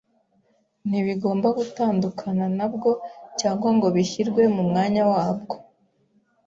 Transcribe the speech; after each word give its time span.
ntibigomba 0.87 1.47
gutandukana 1.57 2.45
na 2.57 2.67
bwo, 2.73 2.91
cyangwa 3.39 3.69
ngo 3.75 3.87
bishyirwe 3.95 4.41
mu 4.55 4.63
mwanya 4.69 5.03
wabwo. 5.11 5.55